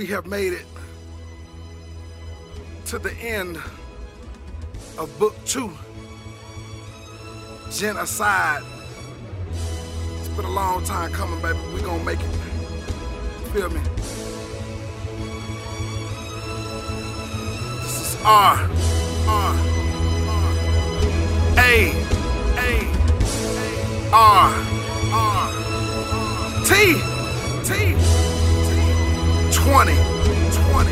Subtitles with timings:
[0.00, 0.64] we have made it
[2.86, 3.58] to the end
[4.96, 5.70] of book two.
[7.68, 8.64] GinAside.
[10.18, 11.58] It's been a long time coming, baby.
[11.74, 12.34] We gonna make it.
[13.52, 13.80] Feel me?
[17.82, 18.56] This is R.
[19.28, 19.54] R.
[20.28, 20.46] R.
[21.58, 21.92] A.
[22.56, 24.10] A.
[24.14, 24.50] R.
[24.54, 24.69] R.
[29.70, 29.94] 20.
[29.94, 30.90] 20.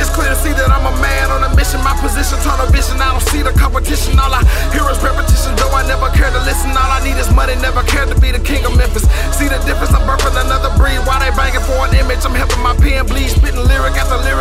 [0.00, 1.76] It's clear to see that I'm a man on a mission.
[1.84, 2.96] My position, tunnel vision.
[3.04, 4.16] I don't see the competition.
[4.16, 4.40] All I
[4.72, 5.52] hear is repetition.
[5.60, 6.72] Though I never care to listen.
[6.72, 7.52] All I need is money.
[7.60, 9.04] Never cared to be the king of Memphis.
[9.36, 9.92] See the difference?
[9.92, 11.04] I'm birthing another breed.
[11.04, 12.24] Why they banging for an image?
[12.24, 13.28] I'm helping my pen bleed.
[13.28, 14.33] Spitting lyric after lyric.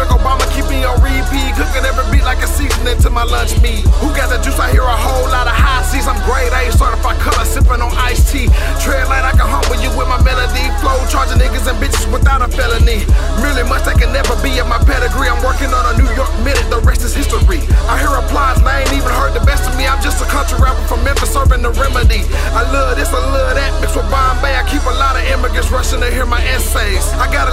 [3.13, 3.85] My lunch meat.
[4.01, 4.57] Who got the juice?
[4.57, 6.09] I hear a whole lot of high seas.
[6.09, 6.49] I'm great.
[6.51, 7.45] I ain't certified color.
[7.45, 8.49] Sipping on iced tea.
[8.81, 9.23] Tread light.
[9.23, 10.65] I can humble you with my melody.
[10.81, 10.97] Flow.
[11.07, 13.05] Charging niggas and bitches without a felony.
[13.39, 15.29] Really much they can never be in my pedigree.
[15.29, 17.61] I'm working on a New York minute, the rest is history.
[17.87, 19.87] I hear applause, and I ain't even heard the best of me.
[19.87, 22.25] I'm just a country rapper from Memphis, serving the remedy.
[22.51, 24.53] I love this, I love that, mixed with Bombay.
[24.55, 27.05] I keep a lot of immigrants rushing to hear my essays.
[27.17, 27.52] I got a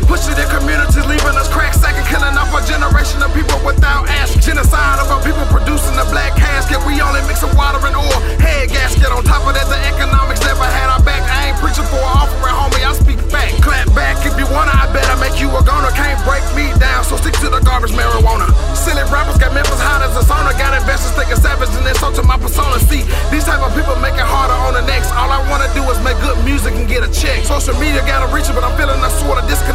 [0.00, 3.58] they push it in communities, leaving us crack sacking, killing off a generation of people
[3.64, 4.40] without asking.
[4.40, 6.80] Genocide of our people producing a black casket.
[6.88, 8.20] We only mixing water and oil.
[8.40, 9.12] Head gasket.
[9.12, 11.20] On top of that, the economics never had our back.
[11.28, 12.80] I ain't preaching for an offering, homie.
[12.80, 13.60] I speak fact.
[13.60, 14.72] Clap back if you wanna.
[14.72, 15.92] I bet I make you a goner.
[15.92, 18.48] Can't break me down, so stick to the garbage marijuana.
[18.72, 20.56] Silly rappers got Memphis hot as a sauna.
[20.56, 22.80] Got investors thinking savage and then so to my persona.
[22.88, 25.12] See, these type of people make it harder on the next.
[25.12, 27.44] All I wanna do is make good music and get a check.
[27.44, 29.69] Social media gotta reach it, but I'm feeling a sort of disconnect.